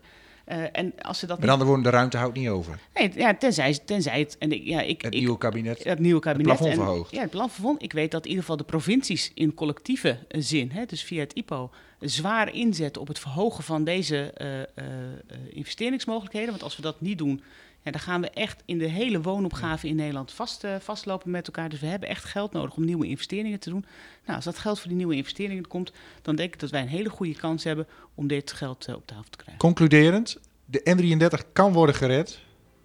[0.72, 2.80] En als ze dat Met andere woorden, de ruimte houdt niet over.
[2.94, 4.38] Nee, ja, tenzij, tenzij het.
[4.38, 5.84] En ik, ja, ik, Het ik, nieuwe kabinet.
[5.84, 6.46] het nieuwe kabinet.
[6.46, 7.12] plafond en- verhoogd.
[7.12, 7.84] Ja, het plafond.
[7.84, 11.34] Ik weet dat in ieder geval de provincies in collectieve zin, hè, dus via het
[11.34, 14.34] IPO, zwaar inzetten op het verhogen van deze
[15.50, 16.50] investeringsmogelijkheden.
[16.50, 17.42] Want als we dat niet doen,
[17.88, 21.48] ja, dan gaan we echt in de hele woonopgave in Nederland vast, eh, vastlopen met
[21.48, 21.70] elkaar.
[21.70, 23.86] Dus we hebben echt geld nodig om nieuwe investeringen te doen.
[24.24, 26.88] Nou, als dat geld voor die nieuwe investeringen komt, dan denk ik dat wij een
[26.88, 29.58] hele goede kans hebben om dit geld eh, op tafel te krijgen.
[29.58, 30.82] Concluderend, de
[31.40, 32.40] N33 kan worden gered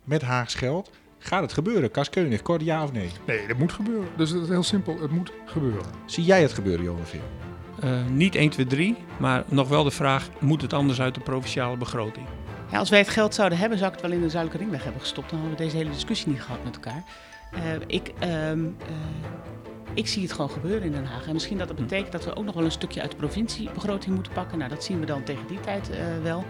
[0.05, 0.91] met Haags geld.
[1.19, 1.91] Gaat het gebeuren?
[1.91, 3.11] Kas Keunig, kort ja of nee?
[3.27, 4.09] Nee, dat moet gebeuren.
[4.17, 5.91] Dus het is heel simpel, het moet gebeuren.
[6.07, 7.21] Zie jij het gebeuren, Johan Veer?
[7.81, 11.21] Eh, niet 1, 2, 3, maar nog wel de vraag, moet het anders uit de
[11.21, 12.27] provinciale begroting?
[12.79, 15.01] Als wij het geld zouden hebben, zou ik het wel in de Zuidelijke Ringweg hebben
[15.01, 15.31] gestopt.
[15.31, 17.03] Dan hadden we deze hele discussie niet gehad met elkaar.
[17.53, 18.95] Eh, ik, ehm, eh,
[19.95, 21.27] ik zie het gewoon gebeuren in Den Haag.
[21.27, 24.15] En misschien dat dat betekent dat we ook nog wel een stukje uit de provinciebegroting
[24.15, 24.59] moeten pakken.
[24.59, 26.45] Nou, dat zien we dan tegen die tijd eh, wel.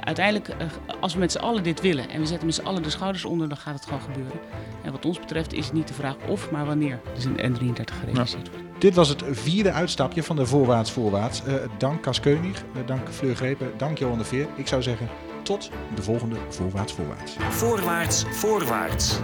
[0.00, 0.56] Uiteindelijk,
[1.00, 3.24] als we met z'n allen dit willen en we zetten met z'n allen de schouders
[3.24, 4.40] onder, dan gaat het gewoon gebeuren.
[4.82, 7.00] En wat ons betreft is het niet de vraag of, maar wanneer.
[7.14, 8.64] Dus een N33 gerealiseerd wordt.
[8.78, 11.42] Dit was het vierde uitstapje van de Voorwaarts Voorwaarts.
[11.78, 14.46] Dank Kas Keunig, dank Fleur Grepen, dank Johan de Veer.
[14.56, 15.08] Ik zou zeggen,
[15.44, 17.36] tot de volgende Voorwaarts Voorwaarts.
[17.50, 19.18] Voorwaarts, voorwaarts.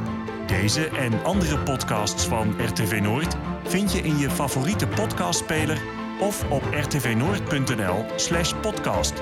[0.47, 5.83] Deze en andere podcasts van RTV Noord vind je in je favoriete podcastspeler
[6.21, 9.13] of op rtvnoord.nl/podcast.